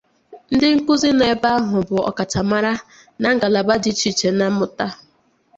Ndi 0.53 0.67
nkuzi 0.77 1.09
nọ 1.17 1.23
ebe 1.33 1.47
ahụ 1.57 1.77
bụ 1.87 1.97
ọkacha 2.09 2.41
mara 2.51 2.73
na 3.21 3.27
ngalaba 3.35 3.73
di 3.83 3.89
iche 3.93 4.07
iche 4.11 4.29
na 4.37 4.45
mmụta. 4.51 4.87